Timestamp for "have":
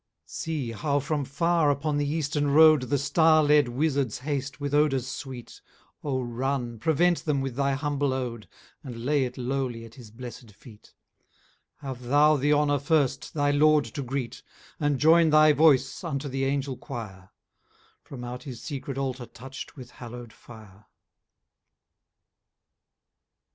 11.81-12.01